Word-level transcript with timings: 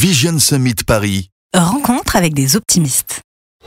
Vision 0.00 0.38
Summit 0.38 0.76
Paris. 0.86 1.28
Rencontre 1.54 2.16
avec 2.16 2.32
des 2.32 2.56
optimistes. 2.56 3.20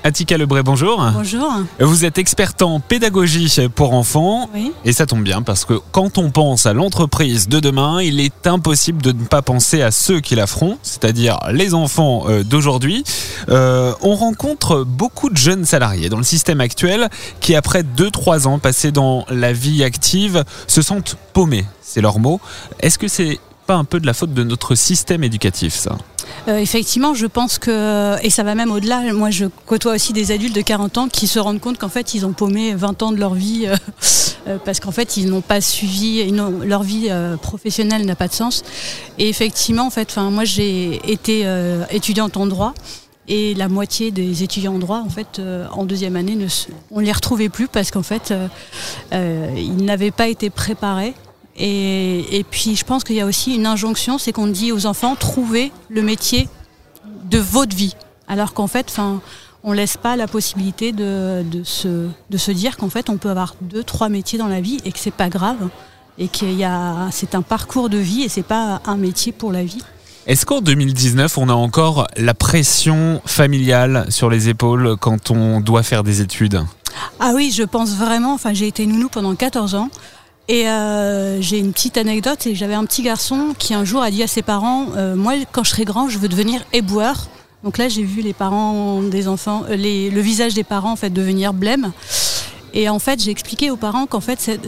Attika 0.04 0.36
Lebray, 0.36 0.64
bonjour. 0.64 1.00
Bonjour. 1.14 1.48
Vous 1.80 2.06
êtes 2.06 2.18
experte 2.18 2.64
en 2.64 2.80
pédagogie 2.80 3.56
pour 3.76 3.94
enfants. 3.94 4.50
Oui. 4.52 4.72
Et 4.84 4.94
ça 4.94 5.06
tombe 5.06 5.22
bien 5.22 5.44
parce 5.44 5.64
que 5.64 5.76
quand 5.92 6.18
on 6.18 6.32
pense 6.32 6.66
à 6.66 6.74
l'entreprise 6.74 7.48
de 7.48 7.60
demain, 7.60 8.02
il 8.02 8.20
est 8.20 8.48
impossible 8.48 9.00
de 9.04 9.12
ne 9.12 9.26
pas 9.26 9.44
penser 9.44 9.84
à 9.84 9.92
ceux 9.92 10.22
qui 10.22 10.34
la 10.34 10.48
feront, 10.48 10.80
c'est-à-dire 10.82 11.38
les 11.52 11.76
enfants 11.76 12.24
euh, 12.28 12.44
d'aujourd'hui. 12.44 13.04
Euh, 13.50 13.94
on 14.02 14.16
rencontre 14.16 14.84
beaucoup 14.84 15.30
de 15.30 15.38
jeunes 15.38 15.66
salariés 15.66 16.10
dans 16.10 16.18
le 16.18 16.24
système 16.24 16.62
actuel 16.62 17.10
qui, 17.42 17.54
après 17.54 17.84
2-3 17.84 18.48
ans 18.48 18.58
passés 18.58 18.92
dans 18.92 19.28
la 19.30 19.54
vie 19.54 19.84
active, 19.84 20.46
se 20.66 20.82
sentent 20.82 21.16
paumés. 21.34 21.66
C'est 21.84 22.02
leur 22.02 22.18
mot. 22.18 22.42
Est-ce 22.80 22.98
que 22.98 23.08
c'est 23.08 23.40
pas 23.66 23.76
un 23.76 23.84
peu 23.84 24.00
de 24.00 24.06
la 24.06 24.14
faute 24.14 24.34
de 24.34 24.44
notre 24.44 24.76
système 24.76 25.24
éducatif, 25.24 25.74
ça 25.74 25.98
Euh, 26.48 26.58
effectivement, 26.58 27.14
je 27.14 27.26
pense 27.26 27.58
que, 27.58 28.22
et 28.24 28.30
ça 28.30 28.44
va 28.44 28.56
même 28.56 28.72
au-delà, 28.72 29.14
moi 29.14 29.30
je 29.30 29.46
côtoie 29.66 29.94
aussi 29.94 30.14
des 30.14 30.32
adultes 30.32 30.56
de 30.56 30.62
40 30.62 30.98
ans 30.98 31.08
qui 31.08 31.28
se 31.28 31.40
rendent 31.40 31.60
compte 31.60 31.78
qu'en 31.78 31.90
fait 31.90 32.14
ils 32.14 32.26
ont 32.26 32.34
paumé 32.34 32.74
20 32.74 33.04
ans 33.04 33.12
de 33.12 33.18
leur 33.18 33.34
vie 33.34 33.66
euh, 33.68 33.76
euh, 34.48 34.58
parce 34.64 34.80
qu'en 34.80 34.92
fait 34.92 35.18
ils 35.18 35.30
n'ont 35.30 35.42
pas 35.42 35.62
suivi, 35.62 36.32
leur 36.66 36.84
vie 36.84 37.10
professionnelle 37.42 38.06
n'a 38.06 38.16
pas 38.16 38.28
de 38.28 38.34
sens. 38.34 38.64
Et 39.18 39.30
effectivement, 39.30 39.88
en 39.88 39.90
fait, 39.90 40.18
moi 40.18 40.44
j'ai 40.44 41.00
été 41.12 41.46
étudiante 41.90 42.38
en 42.38 42.48
droit. 42.48 42.74
Et 43.30 43.54
la 43.54 43.70
moitié 43.70 44.12
des 44.12 44.44
étudiants 44.44 44.76
en 44.76 44.80
droit, 44.80 45.00
en 45.00 45.08
fait, 45.08 45.42
en 45.72 45.86
deuxième 45.86 46.18
année, 46.18 46.38
on 46.92 47.00
ne 47.00 47.06
les 47.06 47.12
retrouvait 47.14 47.48
plus 47.48 47.70
parce 47.70 47.90
qu'en 47.90 48.04
fait, 48.04 48.34
ils 49.14 49.86
n'avaient 49.86 50.12
pas 50.12 50.28
été 50.28 50.50
préparés. 50.50 51.14
Et, 51.56 52.40
et 52.40 52.44
puis, 52.44 52.76
je 52.76 52.84
pense 52.84 53.04
qu'il 53.04 53.16
y 53.16 53.22
a 53.22 53.26
aussi 53.26 53.56
une 53.56 53.66
injonction, 53.66 54.18
c'est 54.18 54.32
qu'on 54.32 54.48
dit 54.48 54.72
aux 54.72 54.86
enfants, 54.86 55.16
trouvez 55.16 55.72
le 55.90 56.02
métier 56.02 56.50
de 57.26 57.38
votre 57.38 57.76
vie. 57.76 57.96
Alors 58.28 58.54
qu'en 58.54 58.68
fait, 58.68 58.88
enfin, 58.90 59.22
on 59.64 59.72
laisse 59.72 59.98
pas 59.98 60.16
la 60.16 60.28
possibilité 60.28 60.92
de, 60.92 61.44
de, 61.44 61.64
se, 61.64 62.08
de 62.30 62.38
se 62.38 62.52
dire 62.52 62.78
qu'en 62.78 62.90
fait, 62.90 63.10
on 63.10 63.18
peut 63.18 63.30
avoir 63.30 63.56
deux, 63.62 63.84
trois 63.84 64.10
métiers 64.10 64.40
dans 64.40 64.48
la 64.48 64.62
vie 64.62 64.80
et 64.86 64.92
que 64.92 65.00
c'est 65.00 65.12
pas 65.12 65.30
grave. 65.30 65.70
Et 66.18 66.28
qu'il 66.28 66.54
y 66.54 66.64
a, 66.64 67.10
c'est 67.12 67.34
un 67.34 67.42
parcours 67.42 67.90
de 67.90 67.98
vie 67.98 68.22
et 68.24 68.30
c'est 68.30 68.44
pas 68.44 68.82
un 68.86 68.98
métier 68.98 69.32
pour 69.32 69.52
la 69.52 69.64
vie. 69.64 69.82
Est-ce 70.26 70.46
qu'en 70.46 70.62
2019, 70.62 71.38
on 71.38 71.50
a 71.50 71.54
encore 71.54 72.08
la 72.18 72.34
pression 72.34 73.22
familiale 73.26 74.06
sur 74.10 74.30
les 74.30 74.48
épaules 74.48 74.96
quand 75.00 75.32
on 75.32 75.60
doit 75.60 75.84
faire 75.84 76.04
des 76.04 76.22
études? 76.22 76.64
Ah 77.20 77.32
oui, 77.36 77.52
je 77.54 77.64
pense 77.64 77.96
vraiment. 77.96 78.34
Enfin, 78.34 78.54
j'ai 78.54 78.68
été 78.68 78.86
nounou 78.86 79.10
pendant 79.10 79.36
14 79.36 79.76
ans. 79.76 79.90
Et 80.50 80.68
euh, 80.68 81.42
j'ai 81.42 81.58
une 81.58 81.72
petite 81.72 81.98
anecdote, 81.98 82.50
j'avais 82.52 82.74
un 82.74 82.84
petit 82.86 83.02
garçon 83.02 83.56
qui 83.58 83.74
un 83.74 83.86
jour 83.86 84.02
a 84.02 84.12
dit 84.12 84.24
à 84.24 84.28
ses 84.28 84.42
parents 84.42 84.88
euh, 84.98 85.16
Moi, 85.16 85.36
quand 85.54 85.64
je 85.64 85.70
serai 85.70 85.86
grand, 85.86 86.10
je 86.10 86.20
veux 86.20 86.28
devenir 86.28 86.66
éboueur. 86.74 87.30
Donc 87.64 87.78
là, 87.78 87.88
j'ai 87.88 88.04
vu 88.04 88.22
les 88.22 88.34
parents 88.34 89.02
des 89.02 89.30
enfants, 89.30 89.64
euh, 89.70 89.78
le 89.78 90.20
visage 90.20 90.54
des 90.54 90.66
parents 90.66 90.92
en 90.92 90.96
fait 90.98 91.10
devenir 91.10 91.54
blême. 91.54 91.94
Et 92.74 92.90
en 92.90 93.00
fait, 93.00 93.22
j'ai 93.22 93.32
expliqué 93.32 93.70
aux 93.70 93.78
parents 93.78 94.06
qu'en 94.06 94.20
fait, 94.20 94.60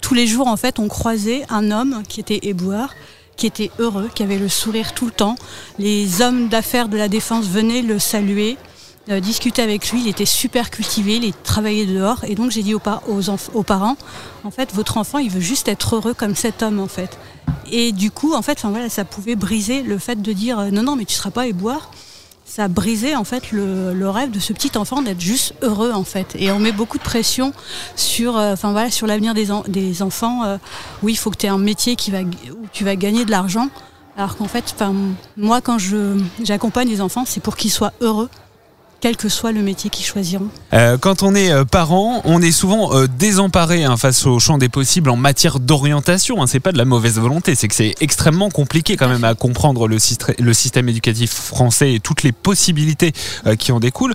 tous 0.00 0.14
les 0.14 0.26
jours, 0.26 0.48
en 0.48 0.56
fait, 0.56 0.78
on 0.78 0.88
croisait 0.88 1.44
un 1.50 1.70
homme 1.70 2.02
qui 2.08 2.20
était 2.20 2.40
éboueur, 2.42 2.94
qui 3.36 3.46
était 3.46 3.70
heureux, 3.78 4.10
qui 4.12 4.22
avait 4.22 4.38
le 4.38 4.48
sourire 4.48 4.94
tout 4.94 5.04
le 5.04 5.12
temps. 5.12 5.36
Les 5.78 6.22
hommes 6.22 6.48
d'affaires 6.48 6.88
de 6.88 6.96
la 6.96 7.08
défense 7.08 7.46
venaient 7.46 7.82
le 7.82 7.98
saluer 7.98 8.56
euh, 9.10 9.20
discuter 9.20 9.62
avec 9.62 9.90
lui. 9.90 10.02
Il 10.02 10.08
était 10.08 10.26
super 10.26 10.70
cultivé, 10.70 11.16
il 11.16 11.32
travaillait 11.32 11.86
dehors. 11.86 12.24
Et 12.24 12.34
donc 12.34 12.50
j'ai 12.50 12.62
dit 12.62 12.74
aux, 12.74 12.78
parents, 12.78 13.96
en 14.44 14.50
fait, 14.50 14.74
votre 14.74 14.96
enfant, 14.98 15.18
il 15.18 15.30
veut 15.30 15.40
juste 15.40 15.68
être 15.68 15.96
heureux 15.96 16.14
comme 16.14 16.34
cet 16.34 16.62
homme, 16.62 16.78
en 16.78 16.88
fait. 16.88 17.18
Et 17.70 17.92
du 17.92 18.10
coup, 18.10 18.34
en 18.34 18.42
fait, 18.42 18.62
ça 18.88 19.04
pouvait 19.04 19.36
briser 19.36 19.82
le 19.82 19.98
fait 19.98 20.20
de 20.20 20.32
dire, 20.32 20.58
euh, 20.58 20.70
non, 20.70 20.82
non, 20.82 20.96
mais 20.96 21.04
tu 21.04 21.14
seras 21.14 21.30
pas 21.30 21.46
éboueur. 21.46 21.90
Ça 22.44 22.66
brisait 22.66 23.14
en 23.14 23.24
fait 23.24 23.52
le, 23.52 24.08
rêve 24.08 24.30
de 24.30 24.40
ce 24.40 24.54
petit 24.54 24.78
enfant 24.78 25.02
d'être 25.02 25.20
juste 25.20 25.52
heureux 25.60 25.92
en 25.92 26.04
fait. 26.04 26.34
Et 26.38 26.50
on 26.50 26.58
met 26.58 26.72
beaucoup 26.72 26.96
de 26.96 27.02
pression 27.02 27.52
sur, 27.94 28.38
euh, 28.38 28.54
enfin 28.54 28.88
sur 28.88 29.06
l'avenir 29.06 29.34
des, 29.34 29.50
en- 29.50 29.64
des 29.68 30.00
enfants. 30.00 30.58
oui, 31.02 31.12
il 31.12 31.16
faut 31.16 31.30
que 31.30 31.36
tu 31.36 31.44
aies 31.44 31.50
un 31.50 31.58
métier 31.58 31.94
qui 31.94 32.10
va, 32.10 32.22
où 32.22 32.66
tu 32.72 32.84
vas 32.84 32.96
gagner 32.96 33.26
de 33.26 33.30
l'argent. 33.30 33.68
Alors 34.16 34.36
qu'en 34.36 34.48
fait, 34.48 34.74
moi, 35.36 35.60
quand 35.60 35.76
j'accompagne 36.42 36.88
les 36.88 37.02
enfants, 37.02 37.24
c'est 37.26 37.40
pour 37.40 37.54
qu'ils 37.54 37.70
soient 37.70 37.92
heureux 38.00 38.30
quel 39.00 39.16
que 39.16 39.28
soit 39.28 39.52
le 39.52 39.62
métier 39.62 39.90
qu'ils 39.90 40.04
choisiront. 40.04 40.48
Euh, 40.72 40.98
Quand 40.98 41.22
on 41.22 41.34
est 41.34 41.52
euh, 41.52 41.64
parent, 41.64 42.20
on 42.24 42.42
est 42.42 42.50
souvent 42.50 42.94
euh, 42.94 43.06
désemparé 43.06 43.84
hein, 43.84 43.96
face 43.96 44.26
au 44.26 44.38
champ 44.38 44.58
des 44.58 44.68
possibles 44.68 45.10
en 45.10 45.16
matière 45.16 45.60
d'orientation. 45.60 46.42
Hein. 46.42 46.46
C'est 46.46 46.60
pas 46.60 46.72
de 46.72 46.78
la 46.78 46.84
mauvaise 46.84 47.18
volonté, 47.18 47.54
c'est 47.54 47.68
que 47.68 47.74
c'est 47.74 47.94
extrêmement 48.00 48.50
compliqué 48.50 48.96
quand 48.96 49.08
même 49.08 49.24
à 49.24 49.34
comprendre 49.34 49.86
le, 49.86 49.98
système 49.98 50.88
éducatif 50.88 51.32
français 51.32 51.94
et 51.94 52.00
toutes 52.00 52.22
les 52.22 52.32
possibilités 52.32 53.12
euh, 53.46 53.56
qui 53.56 53.72
en 53.72 53.80
découlent. 53.80 54.14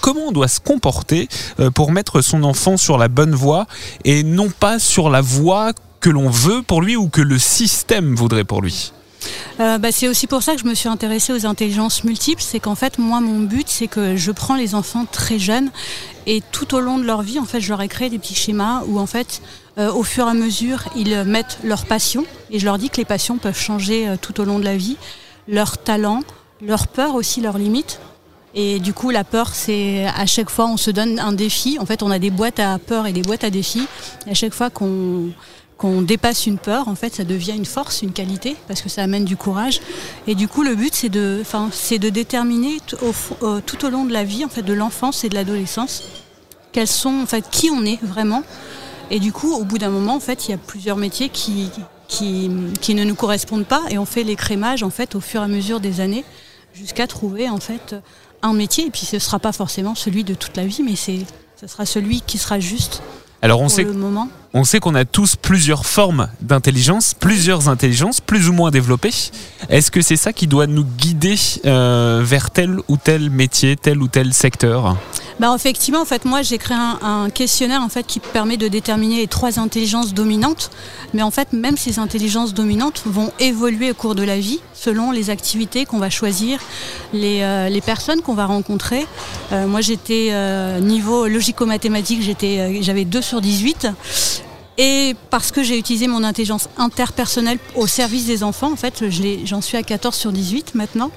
Comment 0.00 0.28
on 0.28 0.32
doit 0.32 0.48
se 0.48 0.60
comporter 0.60 1.28
pour 1.74 1.92
mettre 1.92 2.20
son 2.20 2.42
enfant 2.42 2.76
sur 2.76 2.98
la 2.98 3.08
bonne 3.08 3.34
voie 3.34 3.66
et 4.04 4.22
non 4.22 4.50
pas 4.50 4.78
sur 4.78 5.10
la 5.10 5.20
voie 5.20 5.72
que 6.00 6.10
l'on 6.10 6.28
veut 6.28 6.62
pour 6.62 6.82
lui 6.82 6.96
ou 6.96 7.08
que 7.08 7.20
le 7.20 7.38
système 7.38 8.14
voudrait 8.14 8.44
pour 8.44 8.62
lui? 8.62 8.92
Euh, 9.60 9.78
bah, 9.78 9.90
c'est 9.90 10.08
aussi 10.08 10.26
pour 10.26 10.42
ça 10.42 10.54
que 10.54 10.60
je 10.60 10.66
me 10.66 10.74
suis 10.74 10.88
intéressée 10.88 11.32
aux 11.32 11.46
intelligences 11.46 12.04
multiples. 12.04 12.42
C'est 12.42 12.60
qu'en 12.60 12.74
fait, 12.74 12.98
moi, 12.98 13.20
mon 13.20 13.40
but, 13.40 13.68
c'est 13.68 13.88
que 13.88 14.16
je 14.16 14.30
prends 14.30 14.54
les 14.54 14.74
enfants 14.74 15.04
très 15.10 15.38
jeunes 15.38 15.70
et 16.26 16.42
tout 16.52 16.74
au 16.74 16.80
long 16.80 16.98
de 16.98 17.04
leur 17.04 17.22
vie, 17.22 17.38
en 17.38 17.44
fait, 17.44 17.60
je 17.60 17.68
leur 17.70 17.80
ai 17.80 17.88
créé 17.88 18.10
des 18.10 18.18
petits 18.18 18.34
schémas 18.34 18.82
où, 18.86 18.98
en 18.98 19.06
fait, 19.06 19.42
euh, 19.78 19.90
au 19.92 20.02
fur 20.02 20.26
et 20.26 20.30
à 20.30 20.34
mesure, 20.34 20.84
ils 20.94 21.24
mettent 21.24 21.58
leur 21.64 21.86
passion 21.86 22.24
et 22.50 22.58
je 22.58 22.64
leur 22.64 22.78
dis 22.78 22.90
que 22.90 22.98
les 22.98 23.04
passions 23.04 23.38
peuvent 23.38 23.58
changer 23.58 24.08
euh, 24.08 24.16
tout 24.20 24.40
au 24.40 24.44
long 24.44 24.58
de 24.58 24.64
la 24.64 24.76
vie, 24.76 24.96
leur 25.48 25.78
talent, 25.78 26.22
leur 26.60 26.86
peur 26.86 27.14
aussi, 27.14 27.40
leurs 27.40 27.58
limites. 27.58 28.00
Et 28.54 28.78
du 28.80 28.92
coup, 28.92 29.10
la 29.10 29.24
peur, 29.24 29.54
c'est 29.54 30.06
à 30.06 30.26
chaque 30.26 30.50
fois, 30.50 30.66
on 30.66 30.76
se 30.76 30.90
donne 30.90 31.18
un 31.18 31.32
défi. 31.32 31.78
En 31.78 31.86
fait, 31.86 32.02
on 32.02 32.10
a 32.10 32.18
des 32.18 32.30
boîtes 32.30 32.58
à 32.60 32.78
peur 32.78 33.06
et 33.06 33.12
des 33.12 33.22
boîtes 33.22 33.44
à 33.44 33.50
défis. 33.50 33.86
À 34.28 34.34
chaque 34.34 34.54
fois 34.54 34.70
qu'on 34.70 35.30
qu'on 35.78 36.02
dépasse 36.02 36.46
une 36.46 36.58
peur, 36.58 36.88
en 36.88 36.96
fait, 36.96 37.14
ça 37.14 37.24
devient 37.24 37.54
une 37.56 37.64
force, 37.64 38.02
une 38.02 38.12
qualité, 38.12 38.56
parce 38.66 38.82
que 38.82 38.88
ça 38.88 39.04
amène 39.04 39.24
du 39.24 39.36
courage. 39.36 39.80
Et 40.26 40.34
du 40.34 40.48
coup, 40.48 40.64
le 40.64 40.74
but, 40.74 40.92
c'est 40.92 41.08
de, 41.08 42.08
déterminer 42.10 42.78
tout 42.84 43.84
au 43.86 43.88
long 43.88 44.04
de 44.04 44.12
la 44.12 44.24
vie, 44.24 44.44
en 44.44 44.48
fait, 44.48 44.62
de 44.62 44.72
l'enfance 44.72 45.22
et 45.22 45.28
de 45.28 45.36
l'adolescence, 45.36 46.02
quels 46.72 46.88
sont, 46.88 47.20
en 47.22 47.26
fait, 47.26 47.48
qui 47.48 47.70
on 47.70 47.84
est 47.84 48.02
vraiment. 48.02 48.42
Et 49.12 49.20
du 49.20 49.32
coup, 49.32 49.54
au 49.54 49.64
bout 49.64 49.78
d'un 49.78 49.88
moment, 49.88 50.16
en 50.16 50.20
fait, 50.20 50.48
il 50.48 50.50
y 50.50 50.54
a 50.54 50.58
plusieurs 50.58 50.96
métiers 50.96 51.28
qui, 51.28 51.70
ne 52.18 53.04
nous 53.04 53.14
correspondent 53.14 53.66
pas, 53.66 53.82
et 53.88 53.98
on 53.98 54.04
fait 54.04 54.24
l'écrémage, 54.24 54.82
en 54.82 54.90
fait, 54.90 55.14
au 55.14 55.20
fur 55.20 55.42
et 55.42 55.44
à 55.44 55.48
mesure 55.48 55.78
des 55.78 56.00
années, 56.00 56.24
jusqu'à 56.74 57.06
trouver, 57.06 57.48
en 57.48 57.60
fait, 57.60 57.94
un 58.42 58.52
métier. 58.52 58.86
Et 58.86 58.90
puis, 58.90 59.06
ce 59.06 59.20
sera 59.20 59.38
pas 59.38 59.52
forcément 59.52 59.94
celui 59.94 60.24
de 60.24 60.34
toute 60.34 60.56
la 60.56 60.66
vie, 60.66 60.82
mais 60.82 60.96
c'est, 60.96 61.20
ce 61.60 61.68
sera 61.68 61.86
celui 61.86 62.20
qui 62.20 62.36
sera 62.36 62.58
juste 62.58 63.00
Alors 63.42 63.60
on 63.60 63.64
pour 63.64 63.70
sait 63.70 63.84
le 63.84 63.92
moment. 63.92 64.28
On 64.54 64.64
sait 64.64 64.80
qu'on 64.80 64.94
a 64.94 65.04
tous 65.04 65.36
plusieurs 65.36 65.84
formes 65.84 66.28
d'intelligence, 66.40 67.14
plusieurs 67.14 67.68
intelligences, 67.68 68.20
plus 68.20 68.48
ou 68.48 68.52
moins 68.52 68.70
développées. 68.70 69.12
Est-ce 69.68 69.90
que 69.90 70.00
c'est 70.00 70.16
ça 70.16 70.32
qui 70.32 70.46
doit 70.46 70.66
nous 70.66 70.84
guider 70.84 71.36
euh, 71.66 72.22
vers 72.24 72.50
tel 72.50 72.78
ou 72.88 72.96
tel 72.96 73.30
métier, 73.30 73.76
tel 73.76 73.98
ou 74.02 74.08
tel 74.08 74.32
secteur? 74.32 74.96
Bah 75.40 75.52
effectivement, 75.54 76.00
en 76.00 76.04
fait, 76.04 76.24
moi 76.24 76.42
j'ai 76.42 76.58
créé 76.58 76.76
un, 76.76 76.98
un 77.00 77.30
questionnaire 77.30 77.82
en 77.82 77.88
fait 77.88 78.04
qui 78.04 78.18
permet 78.18 78.56
de 78.56 78.66
déterminer 78.66 79.18
les 79.18 79.28
trois 79.28 79.60
intelligences 79.60 80.12
dominantes. 80.12 80.70
Mais 81.14 81.22
en 81.22 81.30
fait, 81.30 81.52
même 81.52 81.76
ces 81.76 82.00
intelligences 82.00 82.54
dominantes 82.54 83.02
vont 83.06 83.30
évoluer 83.38 83.92
au 83.92 83.94
cours 83.94 84.14
de 84.14 84.24
la 84.24 84.38
vie 84.38 84.60
selon 84.74 85.10
les 85.10 85.30
activités 85.30 85.84
qu'on 85.84 85.98
va 85.98 86.10
choisir, 86.10 86.60
les, 87.12 87.42
euh, 87.42 87.68
les 87.68 87.80
personnes 87.80 88.20
qu'on 88.20 88.34
va 88.34 88.46
rencontrer. 88.46 89.06
Euh, 89.52 89.66
moi, 89.66 89.80
j'étais 89.80 90.28
euh, 90.32 90.80
niveau 90.80 91.28
logico-mathématique, 91.28 92.20
euh, 92.42 92.78
j'avais 92.80 93.04
2 93.04 93.22
sur 93.22 93.40
18. 93.40 93.88
Et 94.80 95.16
parce 95.30 95.50
que 95.50 95.64
j'ai 95.64 95.76
utilisé 95.76 96.06
mon 96.06 96.22
intelligence 96.22 96.68
interpersonnelle 96.78 97.58
au 97.74 97.88
service 97.88 98.26
des 98.26 98.44
enfants, 98.44 98.70
en 98.72 98.76
fait, 98.76 99.04
j'en 99.44 99.60
suis 99.60 99.76
à 99.76 99.82
14 99.82 100.14
sur 100.14 100.30
18 100.30 100.76
maintenant. 100.76 101.10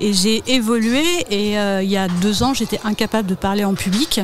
Et 0.00 0.14
j'ai 0.14 0.42
évolué. 0.46 1.04
Et 1.30 1.58
euh, 1.58 1.82
il 1.82 1.90
y 1.90 1.98
a 1.98 2.08
deux 2.08 2.42
ans, 2.42 2.54
j'étais 2.54 2.80
incapable 2.82 3.28
de 3.28 3.34
parler 3.34 3.62
en 3.62 3.74
public. 3.74 4.22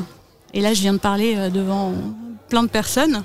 Et 0.55 0.63
là, 0.63 0.73
je 0.73 0.81
viens 0.81 0.95
de 0.95 0.99
parler 0.99 1.35
euh, 1.37 1.51
devant 1.51 1.93
plein 2.49 2.63
de 2.63 2.69
personnes. 2.69 3.23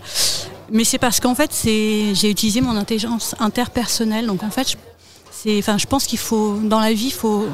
Mais 0.71 0.83
c'est 0.83 0.97
parce 0.97 1.21
qu'en 1.21 1.35
fait, 1.35 1.51
j'ai 1.63 2.29
utilisé 2.29 2.59
mon 2.59 2.75
intelligence 2.75 3.33
interpersonnelle. 3.39 4.25
Donc 4.27 4.44
en 4.44 4.50
fait, 4.51 4.71
je, 4.71 5.59
enfin, 5.59 5.77
je 5.77 5.85
pense 5.85 6.06
qu'il 6.06 6.19
faut, 6.19 6.59
dans 6.63 6.81
la 6.81 6.91
vie, 6.91 7.07
il 7.07 7.13
faut. 7.13 7.45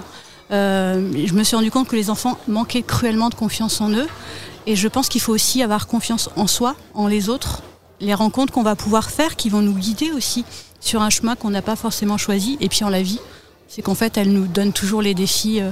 euh, 0.52 1.12
je 1.28 1.34
me 1.34 1.44
suis 1.44 1.56
rendu 1.56 1.70
compte 1.70 1.88
que 1.88 1.96
les 1.96 2.10
enfants 2.10 2.40
manquaient 2.48 2.82
cruellement 2.82 3.30
de 3.30 3.36
confiance 3.36 3.80
en 3.80 3.92
eux. 3.92 4.08
Et 4.66 4.76
je 4.76 4.88
pense 4.88 5.08
qu'il 5.08 5.22
faut 5.22 5.34
aussi 5.34 5.62
avoir 5.62 5.86
confiance 5.86 6.30
en 6.36 6.48
soi, 6.48 6.76
en 6.96 7.08
les 7.08 7.30
autres, 7.30 7.62
les 8.02 8.14
rencontres 8.14 8.52
qu'on 8.52 8.64
va 8.64 8.76
pouvoir 8.76 9.10
faire 9.10 9.36
qui 9.36 9.50
vont 9.50 9.62
nous 9.62 9.74
guider 9.74 10.12
aussi 10.12 10.44
sur 10.80 11.02
un 11.02 11.10
chemin 11.10 11.36
qu'on 11.36 11.52
n'a 11.52 11.62
pas 11.62 11.76
forcément 11.76 12.18
choisi. 12.18 12.58
Et 12.60 12.68
puis 12.68 12.84
en 12.84 12.90
la 12.90 13.02
vie, 13.02 13.20
c'est 13.68 13.82
qu'en 13.82 13.96
fait, 13.96 14.18
elle 14.18 14.34
nous 14.34 14.48
donne 14.48 14.74
toujours 14.74 15.02
les 15.02 15.14
défis 15.14 15.62
euh, 15.62 15.72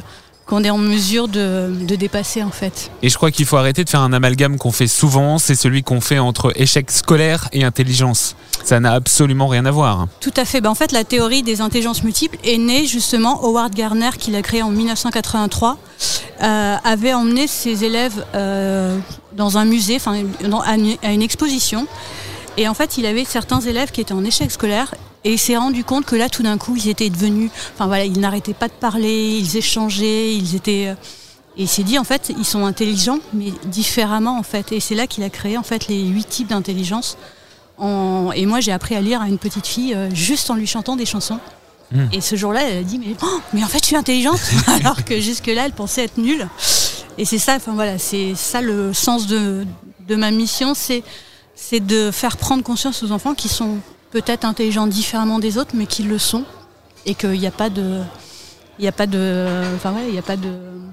qu'on 0.50 0.64
est 0.64 0.72
en 0.72 0.80
mesure 0.80 1.28
de, 1.28 1.72
de, 1.88 1.96
dépasser 1.96 2.42
en 2.42 2.50
fait. 2.50 2.90
Et 3.04 3.10
je 3.10 3.16
crois 3.16 3.30
qu'il 3.30 3.46
faut 3.46 3.58
arrêter 3.58 3.84
de 3.84 3.90
faire 3.90 4.02
un 4.02 4.14
amalgame 4.14 4.58
qu'on 4.58 4.72
fait 4.72 4.88
souvent, 4.88 5.38
c'est 5.38 5.54
celui 5.54 5.84
qu'on 5.84 6.02
fait 6.02 6.18
entre 6.18 6.52
échec 6.60 6.90
scolaire 6.90 7.50
et 7.54 7.64
intelligence. 7.64 8.36
Ça 8.64 8.80
n'a 8.80 8.94
absolument 8.94 9.48
rien 9.48 9.66
à 9.68 9.72
voir. 9.72 10.08
Tout 10.20 10.34
à 10.36 10.46
fait. 10.46 10.60
Ben, 10.60 10.72
en 10.72 10.76
fait, 10.76 10.92
la 10.92 11.04
théorie 11.04 11.44
des 11.44 11.62
intelligences 11.62 12.04
multiples 12.04 12.40
est 12.44 12.58
née 12.58 12.88
justement, 12.88 13.44
Howard 13.44 13.76
Gardner, 13.76 14.10
qui 14.18 14.32
l'a 14.32 14.42
créée 14.42 14.64
en 14.64 14.72
1983, 14.72 15.78
euh, 16.42 16.76
avait 16.84 17.14
emmené 17.14 17.46
ses 17.46 17.84
élèves 17.84 18.26
euh, 18.34 18.98
dans 19.34 19.60
un 19.60 19.66
musée, 19.66 19.98
enfin 19.98 20.24
à 20.66 21.12
une 21.14 21.22
exposition. 21.22 21.86
Et 22.58 22.68
en 22.68 22.74
fait, 22.74 22.98
il 22.98 23.06
avait 23.06 23.24
certains 23.24 23.62
élèves 23.62 23.92
qui 23.92 24.02
étaient 24.02 24.14
en 24.14 24.26
échec 24.26 24.50
scolaire 24.50 24.96
et 25.24 25.34
il 25.34 25.40
s'est 25.40 25.58
rendu 25.58 25.84
compte 25.84 26.06
que 26.06 26.16
là, 26.16 26.30
tout 26.30 26.44
d'un 26.44 26.58
coup, 26.58 26.76
ils 26.78 26.88
étaient 26.88 27.10
devenus, 27.10 27.52
enfin 27.74 27.88
voilà, 27.88 28.06
ils 28.06 28.20
n'arrêtaient 28.20 28.54
pas 28.54 28.68
de 28.68 28.74
parler, 28.74 29.38
ils 29.38 29.58
échangeaient, 29.58 30.34
ils 30.34 30.56
étaient. 30.56 30.88
Euh, 30.88 30.96
et 31.58 31.64
il 31.64 31.68
s'est 31.68 31.84
dit 31.84 32.00
en 32.00 32.06
fait, 32.06 32.32
ils 32.38 32.46
sont 32.46 32.66
intelligents, 32.66 33.20
mais 33.34 33.52
différemment 33.66 34.38
en 34.38 34.44
fait. 34.44 34.72
Et 34.72 34.80
c'est 34.80 34.96
là 34.96 35.08
qu'il 35.08 35.24
a 35.24 35.30
créé 35.30 35.58
en 35.58 35.64
fait 35.64 35.88
les 35.88 36.06
huit 36.06 36.28
types 36.30 36.48
d'intelligence. 36.48 37.18
Et 38.36 38.46
moi, 38.46 38.60
j'ai 38.60 38.72
appris 38.72 38.96
à 38.96 39.02
lire 39.02 39.22
à 39.22 39.28
une 39.28 39.38
petite 39.38 39.66
fille 39.66 39.94
euh, 39.94 40.10
juste 40.14 40.50
en 40.50 40.56
lui 40.56 40.68
chantant 40.68 40.96
des 40.96 41.06
chansons. 41.06 41.40
Hmm. 41.92 42.08
Et 42.12 42.22
ce 42.22 42.36
jour-là, 42.36 42.62
elle 42.64 42.78
a 42.78 42.84
dit 42.84 43.00
mais, 43.00 43.16
oh, 43.24 43.42
mais 43.54 43.64
en 43.64 43.68
fait, 43.68 43.80
je 43.80 43.86
suis 43.86 43.96
intelligente, 43.96 44.40
alors 44.68 45.04
que 45.04 45.20
jusque-là, 45.20 45.66
elle 45.66 45.74
pensait 45.74 46.06
être 46.06 46.18
nulle. 46.18 46.48
Et 47.18 47.26
c'est 47.26 47.40
ça, 47.40 47.56
enfin 47.56 47.74
voilà, 47.74 47.98
c'est 47.98 48.36
ça 48.36 48.62
le 48.62 48.94
sens 48.94 49.28
de, 49.28 49.66
de 50.08 50.16
ma 50.16 50.32
mission, 50.32 50.74
c'est 50.74 51.04
c'est 51.56 51.86
de 51.86 52.10
faire 52.10 52.38
prendre 52.38 52.64
conscience 52.64 53.04
aux 53.04 53.12
enfants 53.12 53.34
qui 53.34 53.50
sont 53.50 53.80
peut-être 54.12 54.46
intelligents 54.46 54.88
différemment 54.88 55.40
des 55.40 55.58
autres, 55.58 55.72
mais 55.74 55.86
qui 55.86 56.04
le 56.04 56.18
sont, 56.18 56.44
et 57.06 57.16
qu'il 57.16 57.40
n'y 57.40 57.48
a 57.48 57.52
pas 57.52 57.70
de, 57.70 58.02
il 58.80 58.84
n'y 58.84 58.88
a 58.88 58.94
pas 58.94 59.08
de, 59.08 59.48
enfin 59.76 59.92
ouais, 59.94 60.06
il 60.08 60.16
y 60.16 60.20
a 60.20 60.24
pas 60.24 60.38
de, 60.38 60.50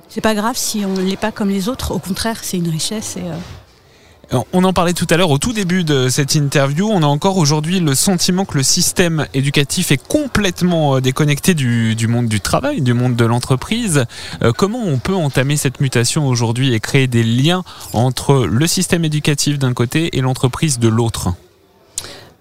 c'est 0.08 0.20
pas 0.20 0.34
grave 0.34 0.56
si 0.56 0.84
on 0.84 0.94
l'est 0.94 1.16
pas 1.16 1.32
comme 1.32 1.50
les 1.50 1.68
autres. 1.68 1.92
Au 1.92 1.98
contraire, 1.98 2.38
c'est 2.42 2.56
une 2.56 2.68
richesse 2.68 3.16
euh, 3.18 4.38
on 4.52 4.64
en 4.64 4.72
parlait 4.72 4.92
tout 4.92 5.06
à 5.10 5.16
l'heure 5.16 5.30
au 5.30 5.38
tout 5.38 5.52
début 5.52 5.84
de 5.84 6.08
cette 6.08 6.34
interview. 6.34 6.88
On 6.90 7.02
a 7.02 7.06
encore 7.06 7.36
aujourd'hui 7.36 7.78
le 7.78 7.94
sentiment 7.94 8.44
que 8.44 8.56
le 8.56 8.64
système 8.64 9.26
éducatif 9.34 9.92
est 9.92 10.04
complètement 10.04 10.96
euh, 10.96 11.00
déconnecté 11.00 11.54
du, 11.54 11.94
monde 12.08 12.26
du 12.26 12.40
travail, 12.40 12.80
du 12.80 12.92
monde 12.92 13.14
de 13.14 13.24
l'entreprise. 13.24 14.04
Euh, 14.42 14.52
comment 14.52 14.82
on 14.84 14.98
peut 14.98 15.14
entamer 15.14 15.56
cette 15.56 15.80
mutation 15.80 16.26
aujourd'hui 16.26 16.74
et 16.74 16.80
créer 16.80 17.06
des 17.06 17.22
liens 17.22 17.62
entre 17.92 18.46
le 18.46 18.66
système 18.66 19.04
éducatif 19.04 19.58
d'un 19.58 19.74
côté 19.74 20.16
et 20.16 20.20
l'entreprise 20.20 20.78
de 20.78 20.88
l'autre? 20.88 21.34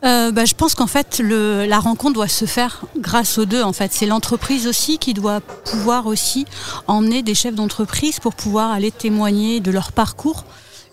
Euh, 0.06 0.32
bah, 0.32 0.46
je 0.46 0.54
pense 0.54 0.76
qu'en 0.76 0.88
fait, 0.88 1.20
la 1.20 1.80
rencontre 1.80 2.14
doit 2.14 2.28
se 2.28 2.46
faire 2.46 2.86
grâce 2.98 3.38
aux 3.38 3.46
deux. 3.46 3.64
En 3.64 3.74
fait, 3.74 3.92
c'est 3.92 4.06
l'entreprise 4.06 4.68
aussi 4.68 5.00
qui 5.00 5.14
doit 5.14 5.40
pouvoir 5.42 6.06
aussi 6.06 6.46
emmener 6.88 7.24
des 7.24 7.34
chefs 7.34 7.56
d'entreprise 7.56 8.20
pour 8.20 8.36
pouvoir 8.36 8.72
aller 8.72 8.92
témoigner 8.92 9.60
de 9.60 9.72
leur 9.72 9.92
parcours 9.92 10.46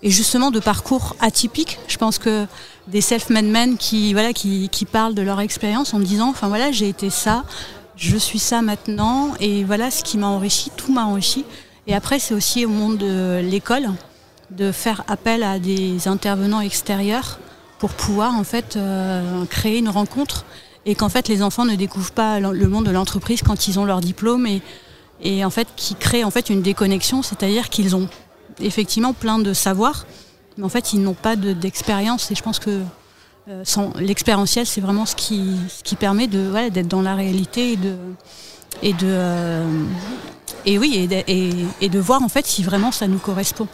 et 0.02 0.10
justement 0.10 0.50
de 0.50 0.60
parcours 0.60 1.14
atypiques. 1.20 1.78
Je 1.88 1.96
pense 1.96 2.18
que 2.18 2.46
des 2.88 3.00
self-made 3.00 3.44
men 3.44 3.76
qui 3.76 4.12
voilà 4.12 4.32
qui, 4.32 4.86
parlent 4.90 5.14
de 5.14 5.22
leur 5.22 5.40
expérience 5.40 5.94
en 5.94 6.00
disant 6.00 6.30
enfin 6.30 6.48
voilà 6.48 6.72
j'ai 6.72 6.88
été 6.88 7.10
ça, 7.10 7.44
je 7.96 8.16
suis 8.16 8.40
ça 8.40 8.62
maintenant 8.62 9.34
et 9.38 9.62
voilà 9.62 9.92
ce 9.92 10.02
qui 10.02 10.18
m'a 10.18 10.26
enrichi, 10.26 10.70
tout 10.76 10.92
m'a 10.92 11.04
enrichi. 11.04 11.44
Et 11.86 11.94
après 11.94 12.18
c'est 12.18 12.34
aussi 12.34 12.64
au 12.64 12.70
monde 12.70 12.98
de 12.98 13.40
l'école 13.42 13.90
de 14.50 14.72
faire 14.72 15.04
appel 15.06 15.42
à 15.42 15.58
des 15.58 16.08
intervenants 16.08 16.60
extérieurs 16.60 17.38
pour 17.82 17.94
pouvoir 17.94 18.36
en 18.36 18.44
fait 18.44 18.76
euh, 18.76 19.44
créer 19.46 19.78
une 19.78 19.88
rencontre 19.88 20.44
et 20.86 20.94
qu'en 20.94 21.08
fait 21.08 21.26
les 21.26 21.42
enfants 21.42 21.64
ne 21.64 21.74
découvrent 21.74 22.12
pas 22.12 22.38
le 22.38 22.68
monde 22.68 22.86
de 22.86 22.92
l'entreprise 22.92 23.42
quand 23.42 23.66
ils 23.66 23.80
ont 23.80 23.84
leur 23.84 24.00
diplôme 24.00 24.46
et, 25.20 25.44
en 25.44 25.50
fait 25.50 25.66
qui 25.74 25.96
crée 25.96 26.22
en 26.22 26.30
fait 26.30 26.48
une 26.48 26.62
déconnexion, 26.62 27.22
c'est-à-dire 27.22 27.70
qu'ils 27.70 27.96
ont 27.96 28.08
effectivement 28.60 29.12
plein 29.12 29.40
de 29.40 29.52
savoirs, 29.52 30.06
mais 30.56 30.64
en 30.64 30.68
fait, 30.68 30.92
ils 30.92 31.02
n'ont 31.02 31.14
pas 31.14 31.34
d'expérience. 31.34 32.30
et 32.30 32.36
je 32.36 32.42
pense 32.44 32.60
que 32.60 32.82
euh, 33.48 33.64
l'expérientiel, 33.98 34.64
c'est 34.64 34.80
vraiment 34.80 35.04
ce 35.04 35.16
qui, 35.16 35.96
permet 35.98 36.28
d'être 36.28 36.86
dans 36.86 37.02
la 37.02 37.16
réalité 37.16 37.72
et 38.80 38.92
de 38.92 39.02
euh, 39.02 39.66
oui 40.66 41.08
et 41.80 41.88
de 41.88 41.98
voir 41.98 42.22
en 42.22 42.28
fait 42.28 42.46
si 42.46 42.62
vraiment 42.62 42.92
ça 42.92 43.08
nous 43.08 43.18
correspond. 43.18 43.66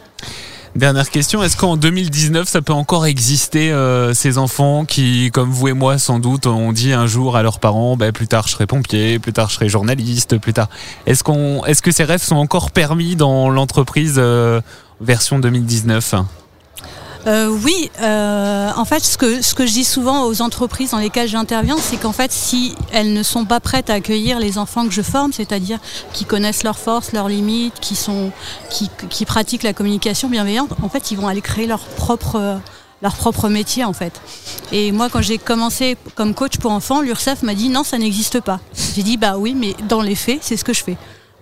Dernière 0.75 1.09
question, 1.09 1.41
est-ce 1.41 1.57
qu'en 1.57 1.77
2019, 1.77 2.47
ça 2.47 2.61
peut 2.61 2.73
encore 2.73 3.07
exister 3.07 3.71
euh, 3.71 4.13
ces 4.13 4.37
enfants 4.37 4.85
qui, 4.85 5.31
comme 5.31 5.49
vous 5.49 5.67
et 5.67 5.73
moi 5.73 5.97
sans 5.97 6.19
doute, 6.19 6.45
ont 6.45 6.71
dit 6.71 6.93
un 6.93 7.07
jour 7.07 7.35
à 7.35 7.41
leurs 7.41 7.59
parents, 7.59 7.97
ben, 7.97 8.11
plus 8.11 8.27
tard 8.27 8.47
je 8.47 8.53
serai 8.53 8.67
pompier, 8.67 9.17
plus 9.17 9.33
tard 9.33 9.49
je 9.49 9.55
serai 9.55 9.67
journaliste, 9.67 10.37
plus 10.37 10.53
tard. 10.53 10.69
Est-ce 11.07 11.23
qu'on, 11.23 11.65
est-ce 11.65 11.81
que 11.81 11.91
ces 11.91 12.03
rêves 12.03 12.21
sont 12.21 12.35
encore 12.35 12.69
permis 12.69 13.15
dans 13.15 13.49
l'entreprise 13.49 14.15
euh, 14.17 14.61
version 15.01 15.39
2019 15.39 16.15
euh, 17.29 17.47
oui, 17.63 17.91
euh, 18.01 18.71
en 18.75 18.85
fait, 18.85 19.03
ce 19.03 19.17
que, 19.17 19.65
je 19.67 19.71
dis 19.71 19.83
souvent 19.83 20.25
aux 20.25 20.41
entreprises 20.41 20.91
dans 20.91 20.97
lesquelles 20.97 21.27
j'interviens, 21.27 21.77
c'est 21.77 21.97
qu'en 21.97 22.11
fait, 22.11 22.31
si 22.31 22.73
elles 22.91 23.13
ne 23.13 23.21
sont 23.21 23.45
pas 23.45 23.59
prêtes 23.59 23.91
à 23.91 23.93
accueillir 23.93 24.39
les 24.39 24.57
enfants 24.57 24.87
que 24.87 24.91
je 24.91 25.03
forme, 25.03 25.31
c'est-à-dire 25.31 25.77
qui 26.11 26.25
connaissent 26.25 26.63
leurs 26.63 26.79
forces, 26.79 27.11
leurs 27.11 27.29
limites, 27.29 27.79
qui, 27.79 27.95
sont, 27.95 28.31
qui, 28.71 28.89
qui 29.11 29.25
pratiquent 29.25 29.61
la 29.61 29.73
communication 29.73 30.27
bienveillante, 30.27 30.71
en 30.81 30.89
fait, 30.89 31.11
ils 31.11 31.17
vont 31.17 31.27
aller 31.27 31.41
créer 31.41 31.67
leur 31.67 31.81
propre 31.81 32.59
leur 33.01 33.15
propre 33.15 33.47
métier 33.47 33.85
en 33.85 33.93
fait. 33.93 34.19
Et 34.73 34.91
moi 34.91 35.07
quand 35.09 35.21
j'ai 35.21 35.37
commencé 35.37 35.95
comme 36.15 36.33
coach 36.33 36.57
pour 36.57 36.71
enfants, 36.71 36.99
l'URSSAF 36.99 37.43
m'a 37.43 37.53
dit 37.53 37.69
non 37.69 37.85
ça 37.85 37.97
n'existe 37.97 38.41
pas. 38.41 38.59
J'ai 38.93 39.03
dit 39.03 39.15
bah 39.15 39.37
oui 39.37 39.55
mais 39.55 39.73
dans 39.87 40.01
les 40.01 40.15
faits 40.15 40.39
c'est 40.41 40.57
ce 40.57 40.65
que 40.65 40.73
je 40.73 40.83
fais. 40.83 40.97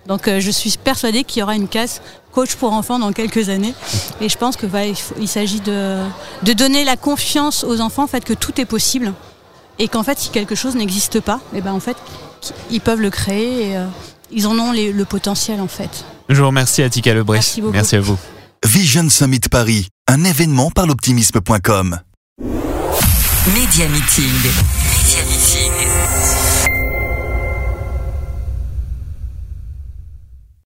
Donc 0.08 0.26
euh, 0.26 0.40
je 0.40 0.50
suis 0.50 0.74
persuadée 0.82 1.22
qu'il 1.22 1.40
y 1.40 1.42
aura 1.42 1.54
une 1.54 1.68
case 1.68 2.00
coach 2.32 2.54
pour 2.56 2.72
enfants 2.72 2.98
dans 2.98 3.12
quelques 3.12 3.50
années. 3.50 3.74
Et 4.20 4.28
je 4.28 4.38
pense 4.38 4.56
que 4.56 4.66
il, 5.20 5.28
s'agit 5.28 5.60
de, 5.60 5.98
donner 6.54 6.84
la 6.84 6.96
confiance 6.96 7.62
aux 7.62 7.80
enfants 7.80 8.04
en 8.04 8.08
fait 8.08 8.24
que 8.24 8.32
tout 8.32 8.58
est 8.60 8.64
possible 8.64 9.12
et 9.78 9.86
qu'en 9.86 10.02
fait 10.02 10.18
si 10.18 10.30
quelque 10.30 10.54
chose 10.54 10.74
n'existe 10.74 11.20
pas, 11.20 11.40
et 11.52 11.58
eh 11.58 11.60
ben 11.60 11.72
en 11.72 11.80
fait 11.80 11.96
ils 12.70 12.80
peuvent 12.80 13.00
le 13.00 13.10
créer 13.10 13.68
et 13.68 13.76
euh, 13.76 13.86
ils 14.32 14.46
en 14.46 14.58
ont 14.58 14.72
le 14.72 15.04
potentiel 15.04 15.60
en 15.60 15.68
fait. 15.68 16.04
Je 16.28 16.40
vous 16.40 16.46
remercie 16.46 16.82
Atika 16.82 17.12
Lebré. 17.14 17.36
Merci, 17.36 17.62
Merci 17.62 17.96
à 17.96 18.00
vous. 18.00 18.18
Vision 18.66 19.08
Summit 19.08 19.40
Paris, 19.50 19.88
un 20.08 20.24
événement 20.24 20.70
par 20.70 20.86
l'optimisme.com. 20.86 22.00
Media 23.54 23.88
Meeting. 23.88 24.32
Media 24.34 25.22
Meeting. 25.28 26.37